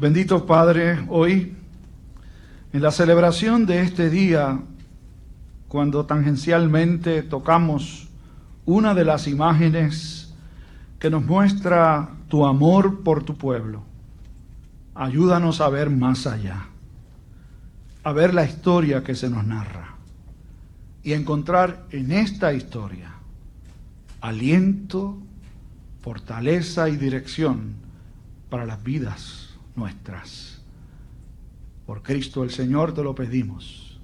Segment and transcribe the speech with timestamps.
[0.00, 1.56] Bendito Padre, hoy,
[2.72, 4.60] en la celebración de este día,
[5.66, 8.06] cuando tangencialmente tocamos
[8.64, 10.32] una de las imágenes
[11.00, 13.82] que nos muestra tu amor por tu pueblo,
[14.94, 16.66] ayúdanos a ver más allá,
[18.04, 19.96] a ver la historia que se nos narra
[21.02, 23.14] y encontrar en esta historia
[24.20, 25.18] aliento,
[26.02, 27.72] fortaleza y dirección
[28.48, 29.47] para las vidas
[29.78, 30.60] nuestras.
[31.86, 33.98] Por Cristo el Señor te lo pedimos.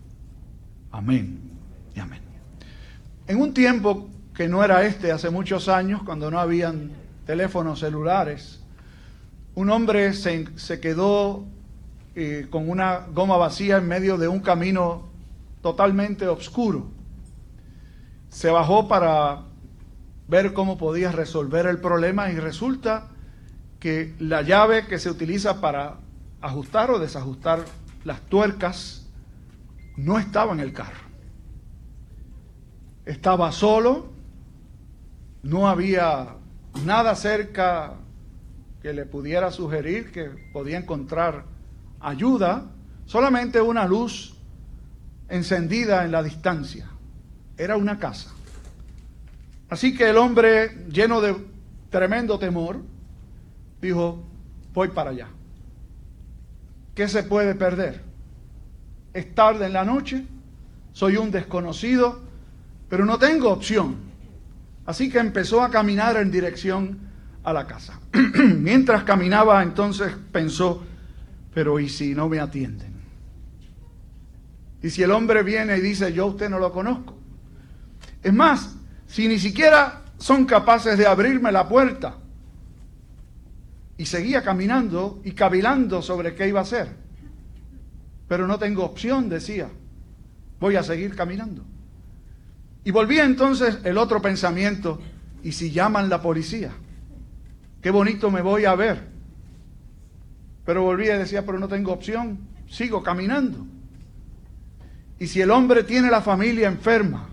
[0.91, 1.38] Amén
[1.95, 2.23] y amén.
[3.27, 6.92] En un tiempo que no era este, hace muchos años, cuando no habían
[7.27, 8.60] teléfonos celulares,
[9.55, 11.45] un hombre se, se quedó
[12.15, 15.09] eh, con una goma vacía en medio de un camino
[15.62, 16.88] totalmente oscuro.
[18.29, 19.43] Se bajó para
[20.29, 23.13] ver cómo podía resolver el problema y resulta
[23.84, 25.98] que la llave que se utiliza para
[26.41, 27.66] ajustar o desajustar
[28.05, 29.07] las tuercas
[29.99, 31.04] no estaba en el carro.
[33.04, 34.10] Estaba solo,
[35.43, 36.29] no había
[36.87, 37.96] nada cerca
[38.80, 41.45] que le pudiera sugerir que podía encontrar
[42.01, 42.71] ayuda,
[43.04, 44.35] solamente una luz
[45.29, 46.88] encendida en la distancia.
[47.59, 48.32] Era una casa.
[49.69, 51.37] Así que el hombre, lleno de
[51.91, 52.93] tremendo temor,
[53.85, 54.23] dijo,
[54.73, 55.29] voy para allá.
[56.95, 58.02] ¿Qué se puede perder?
[59.13, 60.24] Es tarde en la noche,
[60.93, 62.21] soy un desconocido,
[62.88, 63.96] pero no tengo opción.
[64.87, 66.99] Así que empezó a caminar en dirección
[67.43, 68.00] a la casa.
[68.59, 70.84] Mientras caminaba, entonces pensó,
[71.53, 72.94] pero ¿y si no me atienden?
[74.82, 77.16] Y si el hombre viene y dice, yo usted no lo conozco.
[78.22, 78.76] Es más,
[79.06, 82.16] si ni siquiera son capaces de abrirme la puerta,
[83.97, 86.88] y seguía caminando y cavilando sobre qué iba a hacer.
[88.28, 89.69] Pero no tengo opción, decía.
[90.59, 91.64] Voy a seguir caminando.
[92.84, 95.00] Y volvía entonces el otro pensamiento,
[95.42, 96.72] ¿y si llaman la policía?
[97.80, 99.08] Qué bonito me voy a ver.
[100.64, 102.38] Pero volvía y decía, pero no tengo opción,
[102.69, 103.66] sigo caminando.
[105.19, 107.28] Y si el hombre tiene la familia enferma,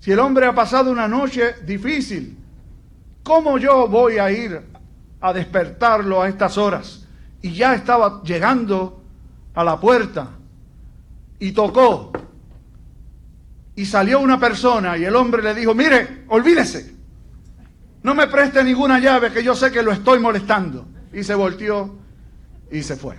[0.00, 2.36] si el hombre ha pasado una noche difícil,
[3.22, 4.75] ¿cómo yo voy a ir
[5.20, 7.06] a despertarlo a estas horas.
[7.42, 9.02] Y ya estaba llegando
[9.54, 10.30] a la puerta
[11.38, 12.12] y tocó.
[13.74, 16.94] Y salió una persona y el hombre le dijo, mire, olvídese,
[18.02, 20.86] no me preste ninguna llave que yo sé que lo estoy molestando.
[21.12, 21.96] Y se volteó
[22.70, 23.16] y se fue.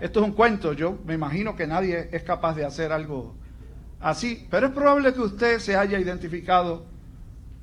[0.00, 3.34] Esto es un cuento, yo me imagino que nadie es capaz de hacer algo
[4.00, 6.86] así, pero es probable que usted se haya identificado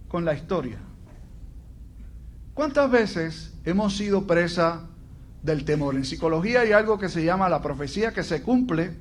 [0.07, 0.77] con la historia.
[2.55, 4.83] ¿Cuántas veces hemos sido presa
[5.43, 5.95] del temor?
[5.95, 8.95] En psicología hay algo que se llama la profecía que se cumple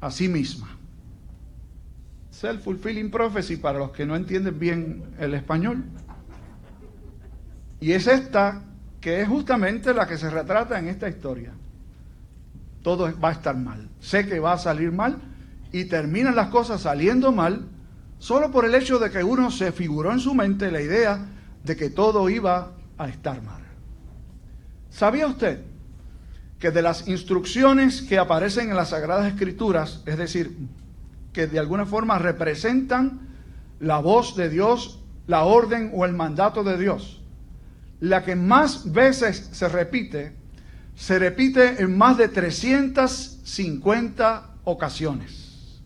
[0.00, 0.76] a sí misma.
[2.32, 5.84] Self-fulfilling prophecy para los que no entienden bien el español.
[7.78, 8.64] Y es esta
[9.00, 11.52] que es justamente la que se retrata en esta historia.
[12.82, 13.88] Todo va a estar mal.
[14.00, 15.18] Sé que va a salir mal
[15.70, 17.64] y terminan las cosas saliendo mal
[18.18, 21.28] solo por el hecho de que uno se figuró en su mente la idea
[21.64, 23.62] de que todo iba a estar mal.
[24.90, 25.62] ¿Sabía usted
[26.58, 30.56] que de las instrucciones que aparecen en las Sagradas Escrituras, es decir,
[31.32, 33.28] que de alguna forma representan
[33.80, 37.20] la voz de Dios, la orden o el mandato de Dios,
[37.98, 40.36] la que más veces se repite,
[40.94, 45.80] se repite en más de 350 ocasiones.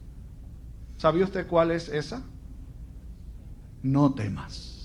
[0.99, 2.23] ¿Sabía usted cuál es esa?
[3.83, 4.76] No temas.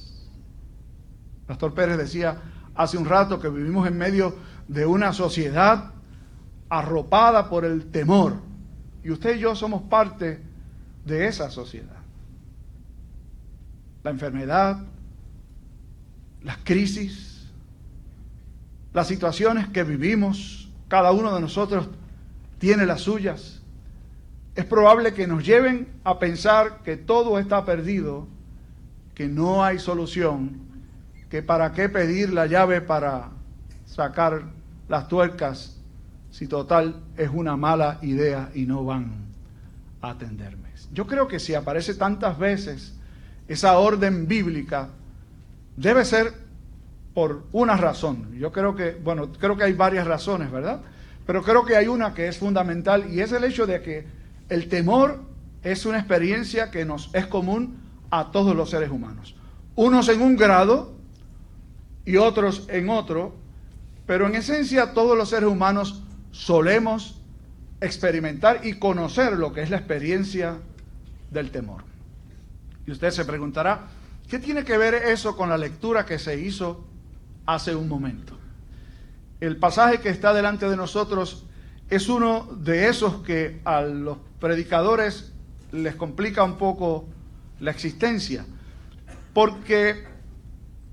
[1.51, 2.37] Pastor Pérez decía
[2.75, 4.37] hace un rato que vivimos en medio
[4.69, 5.91] de una sociedad
[6.69, 8.35] arropada por el temor.
[9.03, 10.41] Y usted y yo somos parte
[11.03, 11.97] de esa sociedad.
[14.01, 14.85] La enfermedad,
[16.41, 17.51] las crisis,
[18.93, 21.89] las situaciones que vivimos, cada uno de nosotros
[22.59, 23.61] tiene las suyas.
[24.55, 28.25] Es probable que nos lleven a pensar que todo está perdido,
[29.13, 30.70] que no hay solución
[31.31, 33.29] que para qué pedir la llave para
[33.85, 34.43] sacar
[34.89, 35.77] las tuercas
[36.29, 39.13] si total es una mala idea y no van
[40.01, 40.69] a atenderme.
[40.91, 42.93] Yo creo que si aparece tantas veces
[43.47, 44.89] esa orden bíblica,
[45.77, 46.33] debe ser
[47.13, 48.37] por una razón.
[48.37, 50.81] Yo creo que, bueno, creo que hay varias razones, ¿verdad?
[51.25, 54.05] Pero creo que hay una que es fundamental y es el hecho de que
[54.49, 55.21] el temor
[55.63, 57.77] es una experiencia que nos es común
[58.09, 59.33] a todos los seres humanos.
[59.75, 60.99] Unos en un grado
[62.05, 63.35] y otros en otro,
[64.05, 67.21] pero en esencia todos los seres humanos solemos
[67.79, 70.57] experimentar y conocer lo que es la experiencia
[71.29, 71.83] del temor.
[72.85, 73.87] Y usted se preguntará,
[74.29, 76.85] ¿qué tiene que ver eso con la lectura que se hizo
[77.45, 78.37] hace un momento?
[79.39, 81.45] El pasaje que está delante de nosotros
[81.89, 85.33] es uno de esos que a los predicadores
[85.71, 87.05] les complica un poco
[87.59, 88.45] la existencia,
[89.33, 90.10] porque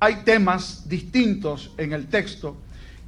[0.00, 2.56] hay temas distintos en el texto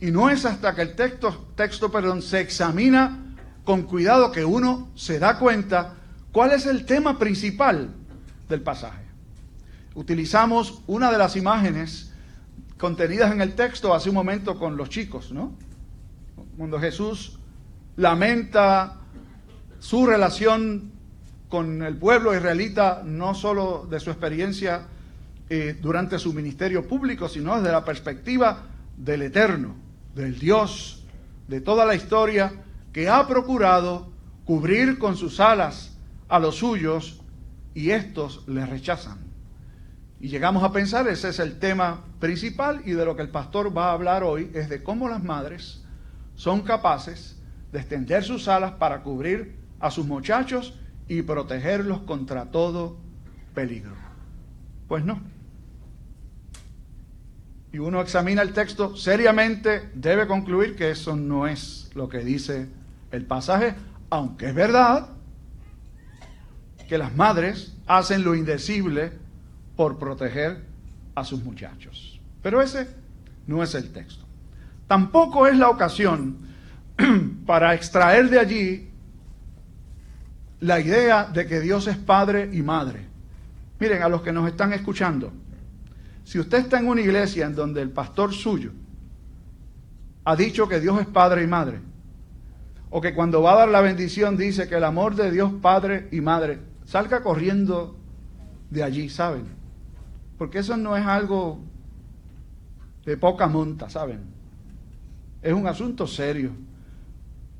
[0.01, 3.19] y no es hasta que el texto, texto perdón, se examina
[3.65, 5.95] con cuidado que uno se da cuenta
[6.33, 7.91] cuál es el tema principal
[8.49, 9.05] del pasaje.
[9.95, 12.13] Utilizamos una de las imágenes
[12.79, 15.53] contenidas en el texto hace un momento con los chicos, ¿no?
[16.57, 17.39] Cuando Jesús
[17.97, 18.97] lamenta
[19.79, 20.93] su relación
[21.49, 24.87] con el pueblo israelita, no solo de su experiencia
[25.53, 29.75] eh, durante su ministerio público, sino desde la perspectiva del eterno,
[30.15, 31.05] del Dios,
[31.49, 32.53] de toda la historia,
[32.93, 34.13] que ha procurado
[34.45, 35.99] cubrir con sus alas
[36.29, 37.21] a los suyos
[37.75, 39.19] y estos le rechazan.
[40.21, 43.77] Y llegamos a pensar, ese es el tema principal y de lo que el pastor
[43.77, 45.85] va a hablar hoy, es de cómo las madres
[46.37, 47.43] son capaces
[47.73, 52.99] de extender sus alas para cubrir a sus muchachos y protegerlos contra todo
[53.53, 53.97] peligro.
[54.87, 55.40] Pues no
[57.73, 62.69] y uno examina el texto seriamente, debe concluir que eso no es lo que dice
[63.13, 63.75] el pasaje,
[64.11, 65.11] aunque es verdad
[66.89, 69.13] que las madres hacen lo indecible
[69.77, 70.65] por proteger
[71.15, 72.21] a sus muchachos.
[72.43, 72.89] Pero ese
[73.47, 74.25] no es el texto.
[74.89, 76.39] Tampoco es la ocasión
[77.47, 78.91] para extraer de allí
[80.59, 83.07] la idea de que Dios es padre y madre.
[83.79, 85.33] Miren, a los que nos están escuchando,
[86.25, 88.73] si usted está en una iglesia en donde el pastor suyo
[90.25, 91.81] ha dicho que Dios es padre y madre,
[92.91, 96.09] o que cuando va a dar la bendición dice que el amor de Dios padre
[96.13, 97.97] y madre, salga corriendo
[98.69, 99.47] de allí, ¿saben?
[100.37, 101.61] Porque eso no es algo
[103.05, 104.21] de poca monta, ¿saben?
[105.43, 106.51] Es un asunto serio.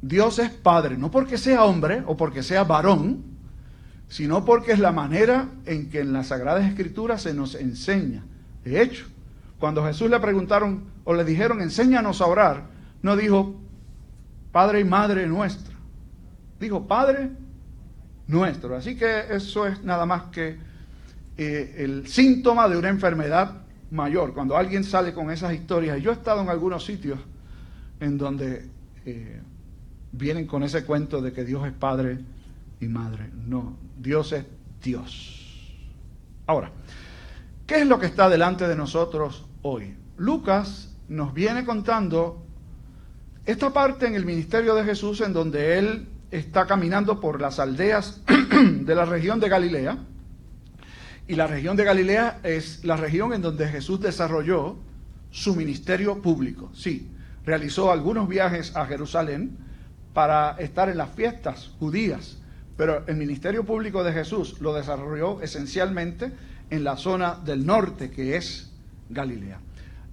[0.03, 3.23] Dios es padre, no porque sea hombre o porque sea varón,
[4.09, 8.25] sino porque es la manera en que en las Sagradas Escrituras se nos enseña
[8.65, 9.07] de hecho,
[9.59, 12.65] cuando Jesús le preguntaron o le dijeron, enséñanos a orar,
[13.03, 13.55] no dijo,
[14.53, 15.75] Padre y Madre nuestra.
[16.59, 17.31] Dijo, Padre
[18.27, 18.77] nuestro.
[18.77, 20.59] Así que eso es nada más que
[21.37, 24.35] eh, el síntoma de una enfermedad mayor.
[24.35, 27.19] Cuando alguien sale con esas historias, yo he estado en algunos sitios
[28.01, 28.69] en donde
[29.05, 29.41] eh,
[30.13, 32.19] vienen con ese cuento de que Dios es Padre
[32.81, 33.31] y Madre.
[33.47, 34.45] No, Dios es
[34.83, 35.77] Dios.
[36.47, 36.71] Ahora,
[37.71, 39.95] ¿Qué es lo que está delante de nosotros hoy?
[40.17, 42.45] Lucas nos viene contando
[43.47, 48.23] esta parte en el ministerio de Jesús en donde él está caminando por las aldeas
[48.81, 49.99] de la región de Galilea.
[51.29, 54.77] Y la región de Galilea es la región en donde Jesús desarrolló
[55.31, 56.73] su ministerio público.
[56.75, 57.09] Sí,
[57.47, 59.57] realizó algunos viajes a Jerusalén
[60.13, 62.37] para estar en las fiestas judías,
[62.77, 66.33] pero el ministerio público de Jesús lo desarrolló esencialmente
[66.71, 68.71] en la zona del norte, que es
[69.09, 69.59] Galilea.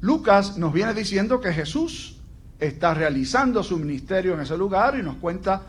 [0.02, 2.18] Lucas nos viene diciendo que Jesús
[2.60, 5.62] está realizando su ministerio en ese lugar y nos cuenta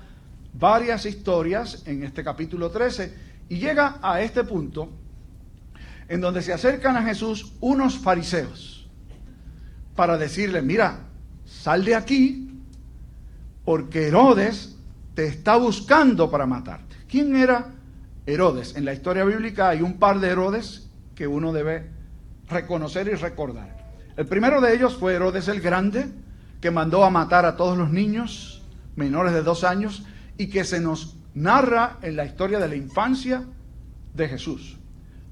[0.54, 3.14] varias historias en este capítulo 13
[3.48, 4.88] y llega a este punto
[6.08, 8.88] en donde se acercan a Jesús unos fariseos
[9.94, 11.00] para decirle, mira,
[11.44, 12.50] sal de aquí
[13.64, 14.76] porque Herodes
[15.14, 16.96] te está buscando para matarte.
[17.08, 17.74] ¿Quién era
[18.28, 18.76] Herodes.
[18.76, 21.88] En la historia bíblica hay un par de Herodes que uno debe
[22.46, 23.94] reconocer y recordar.
[24.18, 26.10] El primero de ellos fue Herodes el Grande,
[26.60, 28.62] que mandó a matar a todos los niños
[28.96, 30.04] menores de dos años
[30.36, 33.44] y que se nos narra en la historia de la infancia
[34.12, 34.76] de Jesús.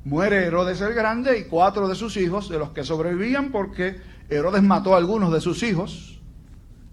[0.04, 4.00] Muere Herodes el Grande y cuatro de sus hijos, de los que sobrevivían, porque
[4.30, 6.22] Herodes mató a algunos de sus hijos.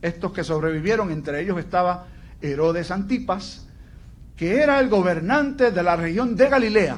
[0.02, 2.08] Estos que sobrevivieron, entre ellos estaba
[2.42, 3.63] Herodes Antipas,
[4.36, 6.98] que era el gobernante de la región de Galilea,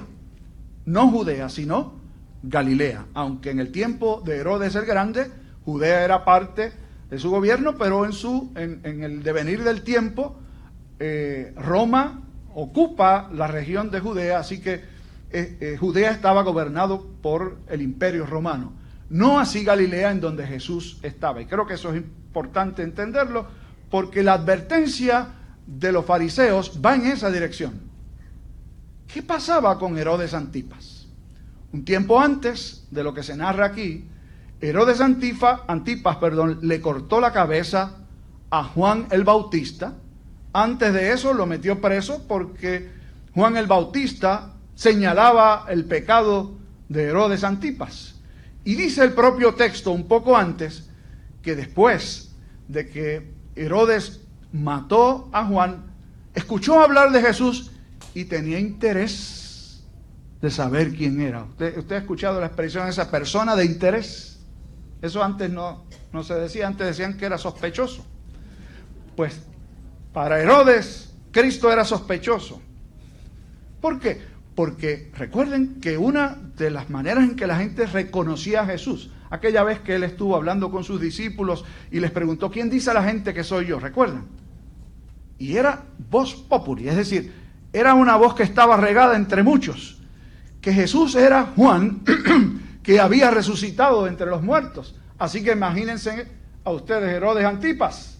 [0.86, 1.96] no Judea, sino
[2.44, 5.32] Galilea, aunque en el tiempo de Herodes el Grande,
[5.65, 6.72] Judea era parte
[7.10, 10.38] de su gobierno, pero en, su, en, el devenir del tiempo,
[11.00, 12.22] eh, Roma
[12.54, 14.74] ocupa la región de Judea, así que
[15.32, 18.74] eh, eh, Judea estaba gobernado por el imperio romano,
[19.10, 21.42] no así Galilea en donde Jesús estaba.
[21.42, 23.48] Y creo que eso es importante entenderlo,
[23.89, 25.27] porque la advertencia
[25.65, 27.79] de los fariseos va en esa dirección.
[29.07, 31.07] ¿Qué pasaba con Herodes Antipas?
[31.74, 34.07] Un tiempo antes de lo que se narra aquí,
[34.62, 37.98] Herodes Antipas perdón, le cortó la cabeza
[38.50, 39.93] a Juan el Bautista.
[40.53, 42.89] Antes de eso lo metió preso porque
[43.34, 46.57] Juan el Bautista señalaba el pecado
[46.89, 48.15] de Herodes Antipas.
[48.63, 50.89] Y dice el propio texto un poco antes
[51.41, 52.34] que después
[52.67, 54.25] de que Herodes
[54.55, 55.83] mató a Juan,
[56.33, 57.71] escuchó hablar de Jesús
[58.13, 59.83] y tenía interés
[60.41, 61.43] de saber quién era.
[61.43, 64.39] ¿Usted, usted ha escuchado la expresión esa persona de interés?
[65.01, 65.83] Eso antes no,
[66.13, 68.05] no se decía, antes decían que era sospechoso.
[69.15, 69.41] Pues
[70.13, 72.62] para Herodes, Cristo era sospechoso.
[73.81, 74.21] ¿Por qué?
[74.55, 79.63] Porque recuerden que una de las maneras en que la gente reconocía a Jesús, aquella
[79.63, 83.03] vez que él estuvo hablando con sus discípulos y les preguntó, ¿quién dice a la
[83.03, 83.79] gente que soy yo?
[83.79, 84.45] ¿Recuerdan?
[85.38, 87.34] Y era voz populi, es decir,
[87.74, 90.01] era una voz que estaba regada entre muchos,
[90.62, 92.04] que Jesús era Juan,
[92.84, 94.96] que había resucitado entre los muertos.
[95.18, 96.27] Así que imagínense
[96.63, 98.18] a ustedes, Herodes Antipas,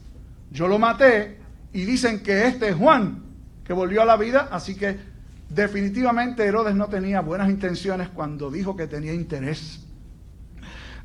[0.51, 1.38] yo lo maté
[1.74, 3.24] y dicen que este es Juan,
[3.63, 4.98] que volvió a la vida, así que
[5.50, 9.86] definitivamente Herodes no tenía buenas intenciones cuando dijo que tenía interés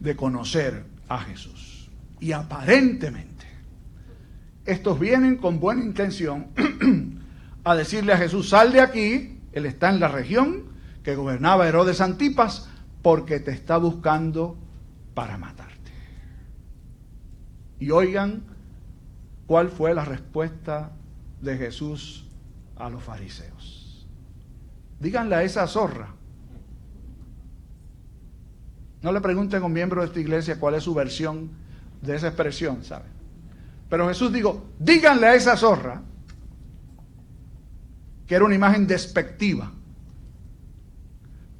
[0.00, 1.88] de conocer a Jesús.
[2.21, 3.29] Y aparentemente
[4.71, 6.49] estos vienen con buena intención
[7.65, 10.65] a decirle a Jesús, sal de aquí, él está en la región
[11.03, 12.69] que gobernaba Herodes Antipas,
[13.03, 14.57] porque te está buscando
[15.15, 15.91] para matarte.
[17.79, 18.43] Y oigan
[19.47, 20.93] cuál fue la respuesta
[21.41, 22.27] de Jesús
[22.77, 24.07] a los fariseos.
[25.00, 26.15] Díganle a esa zorra.
[29.03, 31.50] No le pregunten a un miembro de esta iglesia cuál es su versión
[32.03, 33.20] de esa expresión, ¿saben?
[33.90, 36.00] Pero Jesús dijo, díganle a esa zorra,
[38.26, 39.73] que era una imagen despectiva,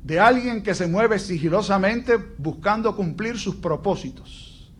[0.05, 4.73] de alguien que se mueve sigilosamente buscando cumplir sus propósitos.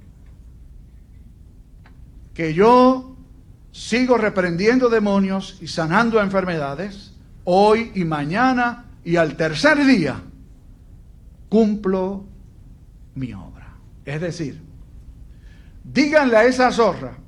[2.33, 3.17] Que yo
[3.73, 10.23] sigo reprendiendo demonios y sanando enfermedades, hoy y mañana y al tercer día
[11.49, 12.25] cumplo
[13.17, 13.75] mi obra.
[14.05, 14.63] Es decir,
[15.83, 17.19] díganle a esa zorra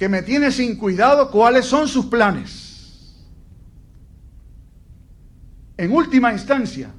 [0.00, 3.12] que me tiene sin cuidado cuáles son sus planes.
[5.76, 6.90] En última instancia,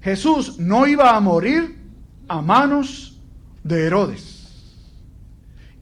[0.00, 1.76] Jesús no iba a morir
[2.28, 3.20] a manos
[3.64, 4.76] de Herodes.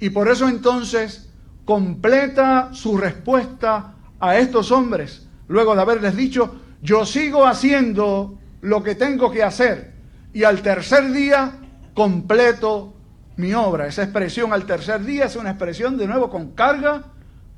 [0.00, 1.28] Y por eso entonces
[1.66, 8.94] completa su respuesta a estos hombres, luego de haberles dicho, yo sigo haciendo lo que
[8.94, 9.92] tengo que hacer
[10.32, 11.58] y al tercer día
[11.92, 12.94] completo
[13.36, 13.86] mi obra.
[13.86, 17.02] Esa expresión al tercer día es una expresión de nuevo con carga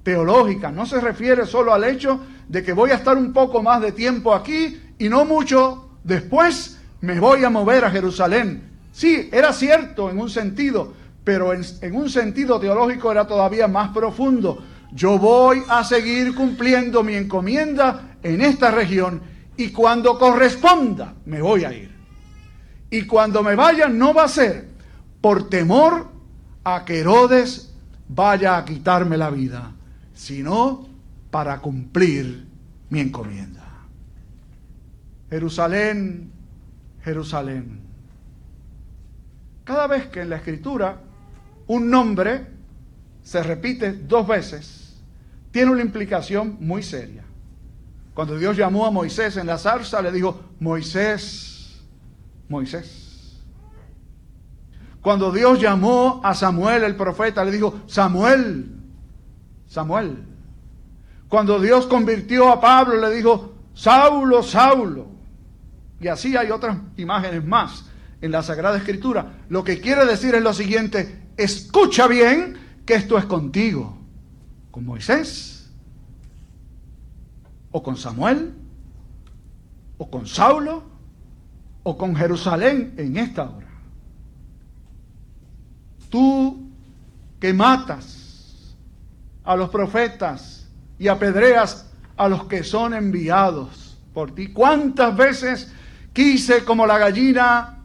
[0.02, 0.70] teológica.
[0.70, 3.92] No se refiere solo al hecho de que voy a estar un poco más de
[3.92, 8.70] tiempo aquí y no mucho después me voy a mover a Jerusalén.
[8.92, 13.90] Sí, era cierto en un sentido, pero en, en un sentido teológico era todavía más
[13.90, 14.62] profundo.
[14.92, 19.20] Yo voy a seguir cumpliendo mi encomienda en esta región
[19.56, 21.94] y cuando corresponda me voy a ir.
[22.88, 24.75] Y cuando me vaya no va a ser
[25.26, 26.06] por temor
[26.62, 27.74] a que Herodes
[28.06, 29.72] vaya a quitarme la vida,
[30.14, 30.86] sino
[31.32, 32.46] para cumplir
[32.90, 33.64] mi encomienda.
[35.28, 36.30] Jerusalén,
[37.02, 37.80] Jerusalén.
[39.64, 41.00] Cada vez que en la escritura
[41.66, 42.46] un nombre
[43.24, 45.02] se repite dos veces,
[45.50, 47.24] tiene una implicación muy seria.
[48.14, 51.80] Cuando Dios llamó a Moisés en la zarza, le dijo, Moisés,
[52.48, 53.05] Moisés.
[55.06, 58.72] Cuando Dios llamó a Samuel el profeta, le dijo, Samuel,
[59.68, 60.24] Samuel.
[61.28, 65.06] Cuando Dios convirtió a Pablo, le dijo, Saulo, Saulo.
[66.00, 67.84] Y así hay otras imágenes más
[68.20, 69.44] en la Sagrada Escritura.
[69.48, 73.96] Lo que quiere decir es lo siguiente, escucha bien que esto es contigo,
[74.72, 75.70] con Moisés,
[77.70, 78.54] o con Samuel,
[79.98, 80.82] o con Saulo,
[81.84, 83.65] o con Jerusalén en esta hora.
[86.16, 86.70] Tú
[87.38, 88.74] que matas
[89.44, 90.66] a los profetas
[90.98, 94.46] y apedreas a los que son enviados por ti.
[94.46, 95.70] ¿Cuántas veces
[96.14, 97.80] quise como la gallina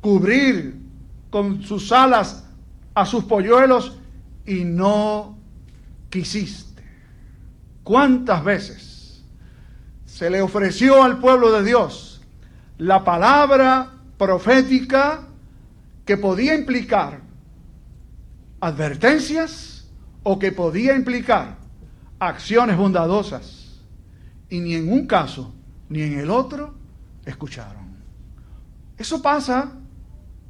[0.00, 0.80] cubrir
[1.28, 2.46] con sus alas
[2.94, 3.98] a sus polluelos
[4.46, 5.36] y no
[6.08, 6.82] quisiste?
[7.82, 9.22] ¿Cuántas veces
[10.06, 12.22] se le ofreció al pueblo de Dios
[12.78, 15.26] la palabra profética
[16.06, 17.25] que podía implicar
[18.60, 19.88] advertencias
[20.22, 21.56] o que podía implicar
[22.18, 23.80] acciones bondadosas
[24.48, 25.54] y ni en un caso
[25.88, 26.74] ni en el otro
[27.24, 27.86] escucharon.
[28.98, 29.72] Eso pasa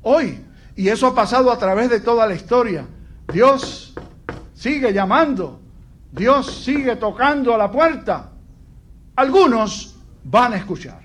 [0.03, 0.45] hoy
[0.77, 2.87] Y eso ha pasado a través de toda la historia.
[3.33, 3.95] Dios
[4.53, 5.59] sigue llamando,
[6.13, 8.31] Dios sigue tocando a la puerta.
[9.17, 11.01] Algunos van a escuchar,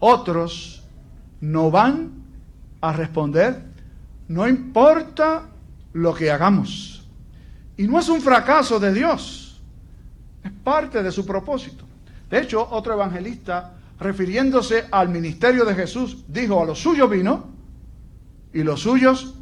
[0.00, 0.82] otros
[1.40, 2.10] no van
[2.80, 3.62] a responder,
[4.32, 5.42] no importa
[5.92, 7.06] lo que hagamos.
[7.76, 9.60] Y no es un fracaso de Dios,
[10.42, 11.84] es parte de su propósito.
[12.30, 17.50] De hecho, otro evangelista, refiriéndose al ministerio de Jesús, dijo, a los suyos vino
[18.54, 19.34] y los suyos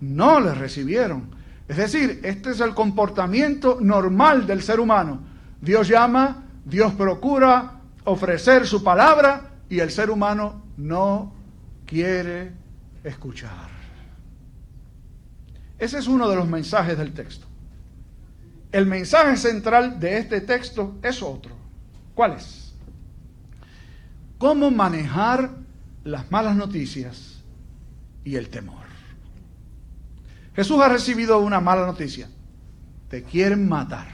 [0.00, 1.28] no le recibieron.
[1.68, 5.20] Es decir, este es el comportamiento normal del ser humano.
[5.60, 11.34] Dios llama, Dios procura ofrecer su palabra y el ser humano no
[11.84, 12.52] quiere
[13.04, 13.71] escuchar.
[15.82, 17.44] Ese es uno de los mensajes del texto.
[18.70, 21.56] El mensaje central de este texto es otro.
[22.14, 22.72] ¿Cuál es?
[24.38, 25.50] ¿Cómo manejar
[26.04, 27.40] las malas noticias
[28.24, 28.84] y el temor?
[30.54, 32.28] Jesús ha recibido una mala noticia.
[33.08, 34.06] Te quieren matar.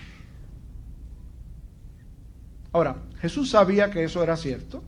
[2.72, 4.82] Ahora, Jesús sabía que eso era cierto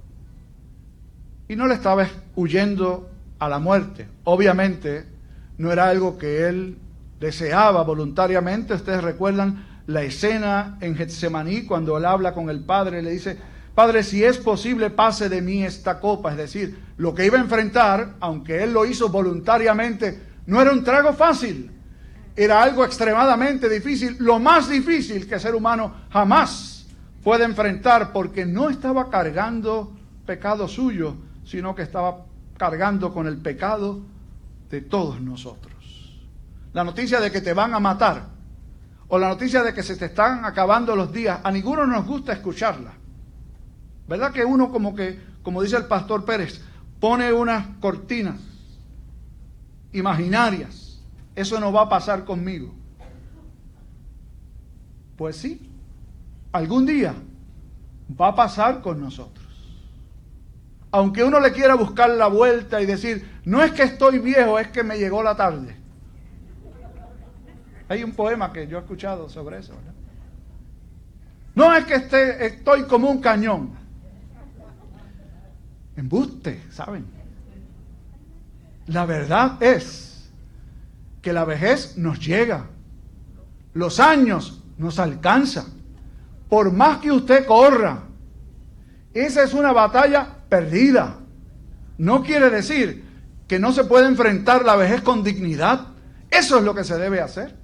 [1.46, 4.08] y no le estaba huyendo a la muerte.
[4.25, 5.19] Obviamente
[5.60, 6.78] no era algo que él
[7.20, 8.72] deseaba voluntariamente.
[8.72, 13.36] Ustedes recuerdan la escena en Getsemaní cuando él habla con el Padre y le dice,
[13.74, 16.30] Padre, si es posible, pase de mí esta copa.
[16.30, 20.82] Es decir, lo que iba a enfrentar, aunque él lo hizo voluntariamente, no era un
[20.82, 21.70] trago fácil.
[22.34, 26.86] Era algo extremadamente difícil, lo más difícil que el ser humano jamás
[27.22, 29.92] puede enfrentar, porque no estaba cargando
[30.24, 32.24] pecado suyo, sino que estaba
[32.56, 34.00] cargando con el pecado
[34.70, 35.74] de todos nosotros.
[36.72, 38.28] La noticia de que te van a matar
[39.08, 42.32] o la noticia de que se te están acabando los días, a ninguno nos gusta
[42.32, 42.92] escucharla.
[44.06, 46.60] ¿Verdad que uno como que, como dice el pastor Pérez,
[47.00, 48.36] pone unas cortinas
[49.92, 51.00] imaginarias?
[51.34, 52.72] Eso no va a pasar conmigo.
[55.16, 55.68] Pues sí,
[56.52, 57.14] algún día
[58.21, 59.39] va a pasar con nosotros.
[60.92, 64.68] Aunque uno le quiera buscar la vuelta y decir, no es que estoy viejo, es
[64.68, 65.76] que me llegó la tarde.
[67.88, 69.74] Hay un poema que yo he escuchado sobre eso.
[71.54, 73.70] No es que esté, estoy como un cañón.
[75.96, 77.04] Embuste, ¿saben?
[78.86, 80.30] La verdad es
[81.22, 82.66] que la vejez nos llega.
[83.74, 85.66] Los años nos alcanzan.
[86.48, 88.02] Por más que usted corra,
[89.14, 91.17] esa es una batalla perdida.
[91.97, 93.04] No quiere decir
[93.49, 95.86] que no se puede enfrentar la vejez con dignidad.
[96.30, 97.56] Eso es lo que se debe hacer.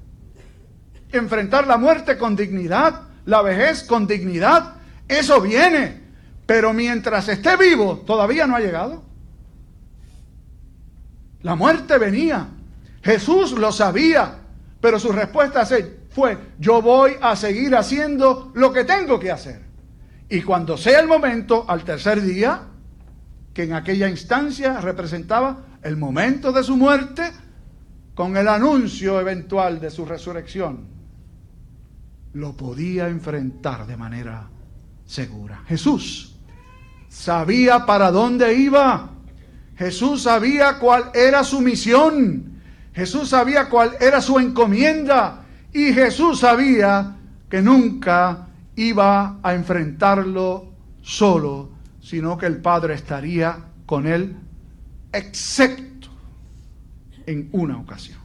[1.13, 4.77] Enfrentar la muerte con dignidad, la vejez con dignidad.
[5.07, 6.01] Eso viene.
[6.47, 9.05] Pero mientras esté vivo, todavía no ha llegado.
[11.43, 12.49] La muerte venía.
[13.03, 14.39] Jesús lo sabía.
[14.81, 15.67] Pero su respuesta
[16.11, 19.63] fue, yo voy a seguir haciendo lo que tengo que hacer.
[20.29, 22.63] Y cuando sea el momento, al tercer día,
[23.57, 27.23] que en aquella instancia representaba el momento de su muerte
[28.15, 30.87] con el anuncio eventual de su resurrección,
[32.35, 34.51] lo podía enfrentar de manera
[35.07, 35.63] segura.
[35.67, 36.37] Jesús
[37.09, 39.13] sabía para dónde iba.
[39.79, 42.61] Jesús sabía cuál era su misión.
[42.93, 45.47] Jesús sabía cuál era su encomienda.
[45.73, 47.17] Y Jesús sabía
[47.49, 51.76] que nunca iba a enfrentarlo solo,
[52.07, 54.37] sino que el Padre estaría con él,
[55.13, 56.07] excepto
[57.27, 58.21] en una ocasión.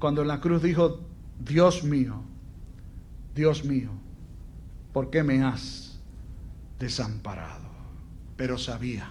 [0.00, 1.06] Cuando en la cruz dijo,
[1.38, 2.20] Dios mío,
[3.32, 3.90] Dios mío,
[4.92, 6.00] ¿por qué me has
[6.80, 7.68] desamparado?
[8.36, 9.08] Pero sabía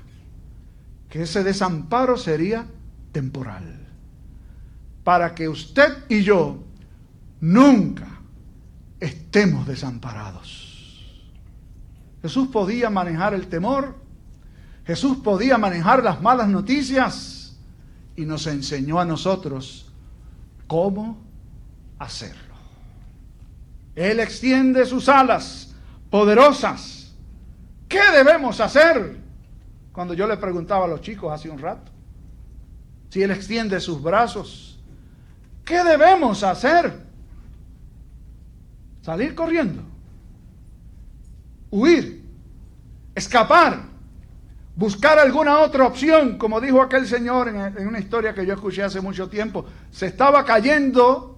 [1.07, 2.67] que ese desamparo sería
[3.13, 3.87] temporal,
[5.05, 6.61] para que usted y yo
[7.39, 8.19] nunca
[8.99, 10.64] estemos desamparados.
[12.25, 13.93] Jesús podía manejar el temor,
[14.83, 17.55] Jesús podía manejar las malas noticias
[18.15, 19.93] y nos enseñó a nosotros
[20.65, 21.21] cómo
[21.99, 22.55] hacerlo.
[23.93, 25.75] Él extiende sus alas
[26.09, 27.13] poderosas.
[27.87, 29.19] ¿Qué debemos hacer?
[29.91, 31.91] Cuando yo le preguntaba a los chicos hace un rato,
[33.11, 34.79] si Él extiende sus brazos,
[35.63, 36.91] ¿qué debemos hacer?
[39.03, 39.94] Salir corriendo
[41.75, 42.23] huir,
[43.13, 43.81] escapar,
[44.75, 49.01] buscar alguna otra opción, como dijo aquel señor en, una historia que yo escuché hace
[49.01, 51.37] mucho tiempo, se estaba cayendo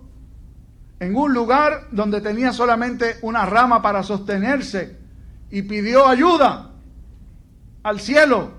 [0.99, 4.97] en un lugar donde tenía solamente una rama para sostenerse
[5.49, 6.71] y pidió ayuda
[7.83, 8.51] al cielo.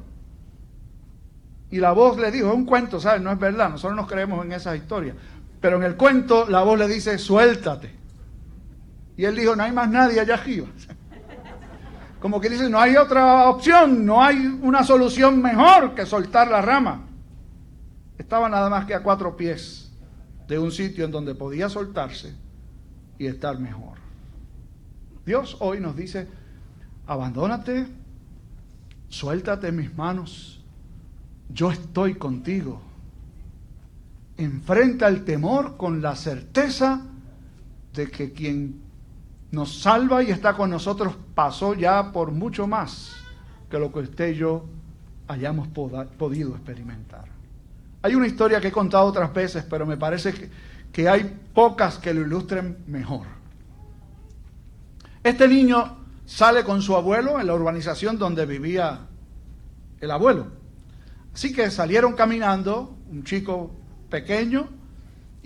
[1.71, 3.21] Y la voz le dijo, es un cuento, ¿sabes?
[3.21, 5.17] No es verdad, nosotros nos creemos en esas historias.
[5.61, 7.95] Pero en el cuento la voz le dice, suéltate.
[9.17, 10.69] Y él dijo, no hay más nadie allá arriba.
[12.21, 16.61] Como que dice, no hay otra opción, no hay una solución mejor que soltar la
[16.61, 17.07] rama.
[18.19, 19.93] Estaba nada más que a cuatro pies
[20.49, 22.35] de un sitio en donde podía soltarse
[23.19, 23.99] y estar mejor.
[25.25, 26.27] Dios hoy nos dice,
[27.07, 27.87] abandónate,
[29.09, 30.65] suéltate mis manos,
[31.51, 32.83] yo estoy contigo.
[34.37, 37.03] Enfrenta el temor con la certeza
[37.93, 38.88] de que quien
[39.51, 43.17] nos salva y está con nosotros pasó ya por mucho más
[43.71, 44.65] que lo que usted y yo
[45.27, 47.25] hayamos podido experimentar.
[48.03, 50.51] Hay una historia que he contado otras veces, pero me parece que,
[50.93, 53.27] que hay pocas que lo ilustren mejor.
[55.23, 59.01] Este niño sale con su abuelo en la urbanización donde vivía
[60.01, 60.47] el abuelo.
[61.35, 63.71] Así que salieron caminando, un chico
[64.11, 64.69] pequeño,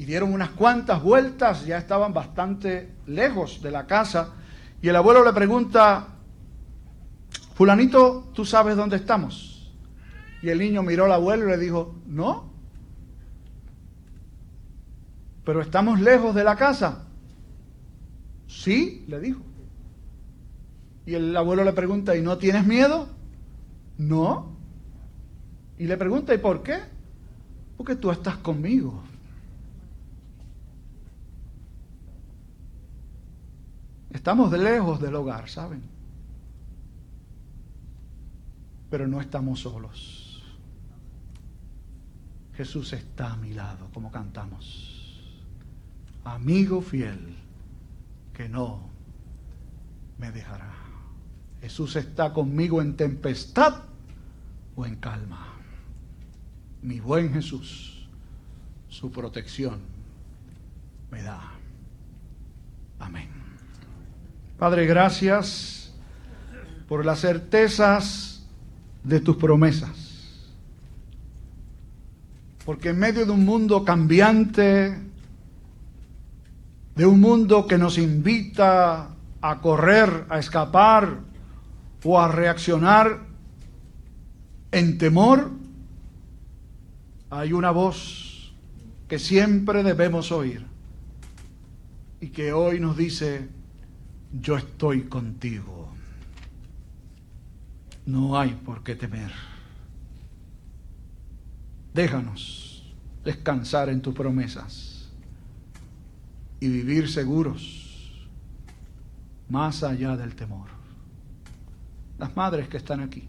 [0.02, 4.30] y dieron unas cuantas vueltas, ya estaban bastante lejos de la casa,
[4.82, 6.08] y el abuelo le pregunta,
[7.54, 9.72] fulanito, ¿tú sabes dónde estamos?
[10.42, 12.50] Y el niño miró al abuelo y le dijo, no,
[15.44, 17.04] pero estamos lejos de la casa.
[18.48, 19.40] Sí, le dijo.
[21.06, 23.08] Y el abuelo le pregunta, ¿y no tienes miedo?
[23.98, 24.56] No.
[25.78, 26.80] Y le pregunta, ¿y por qué?
[27.76, 29.11] Porque tú estás conmigo.
[34.22, 35.82] Estamos lejos del hogar, ¿saben?
[38.88, 40.44] Pero no estamos solos.
[42.54, 45.28] Jesús está a mi lado, como cantamos.
[46.22, 47.36] Amigo fiel,
[48.32, 48.90] que no
[50.18, 50.72] me dejará.
[51.60, 53.82] Jesús está conmigo en tempestad
[54.76, 55.48] o en calma.
[56.80, 58.06] Mi buen Jesús,
[58.88, 59.80] su protección
[61.10, 61.54] me da.
[63.00, 63.31] Amén.
[64.62, 65.92] Padre, gracias
[66.86, 68.46] por las certezas
[69.02, 70.52] de tus promesas.
[72.64, 75.00] Porque en medio de un mundo cambiante,
[76.94, 79.08] de un mundo que nos invita
[79.40, 81.18] a correr, a escapar
[82.04, 83.18] o a reaccionar
[84.70, 85.50] en temor,
[87.30, 88.54] hay una voz
[89.08, 90.64] que siempre debemos oír
[92.20, 93.48] y que hoy nos dice,
[94.40, 95.88] yo estoy contigo.
[98.06, 99.32] No hay por qué temer.
[101.94, 102.92] Déjanos
[103.24, 105.10] descansar en tus promesas
[106.58, 108.28] y vivir seguros
[109.48, 110.68] más allá del temor.
[112.18, 113.28] Las madres que están aquí,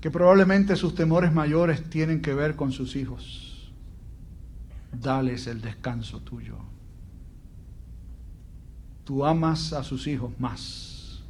[0.00, 3.72] que probablemente sus temores mayores tienen que ver con sus hijos,
[4.92, 6.56] dales el descanso tuyo.
[9.10, 11.24] Tú amas a sus hijos más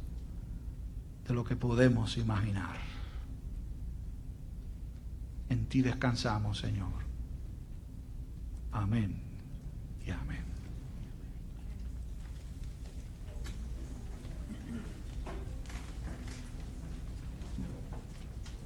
[1.27, 2.77] de lo que podemos imaginar.
[5.49, 6.93] En ti descansamos, Señor.
[8.71, 9.19] Amén.